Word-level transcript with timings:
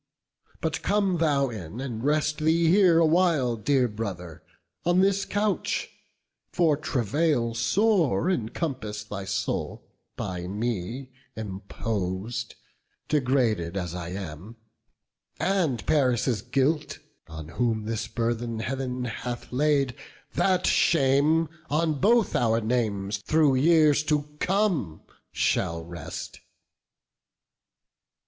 But 0.61 0.81
come 0.81 1.17
thou 1.19 1.49
in, 1.49 1.79
and 1.79 2.03
rest 2.03 2.39
thee 2.39 2.71
here 2.71 2.97
awhile, 2.97 3.55
Dear 3.55 3.87
brother, 3.87 4.41
on 4.83 5.01
this 5.01 5.25
couch; 5.25 5.89
for 6.51 6.75
travail 6.75 7.53
sore 7.53 8.27
Encompasseth 8.27 9.09
thy 9.09 9.25
soul, 9.25 9.85
by 10.15 10.47
me 10.47 11.11
impos'd, 11.37 12.55
Degraded 13.09 13.77
as 13.77 13.93
I 13.93 14.09
am, 14.09 14.55
and 15.39 15.85
Paris' 15.85 16.41
guilt; 16.41 16.97
On 17.27 17.49
whom 17.49 17.83
this 17.85 18.07
burthen 18.07 18.57
Heav'n 18.61 19.03
hath 19.05 19.51
laid, 19.53 19.93
that 20.33 20.65
shame 20.65 21.47
On 21.69 21.99
both 21.99 22.35
our 22.35 22.59
names 22.59 23.17
through 23.19 23.53
years 23.53 24.01
to 24.05 24.23
come 24.39 25.03
shall 25.31 25.85
rest." 25.85 26.39